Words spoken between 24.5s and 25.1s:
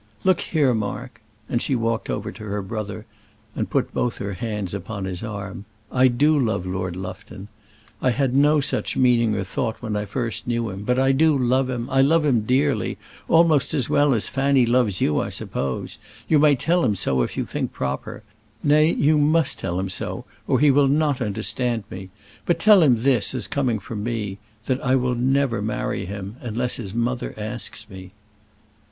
that I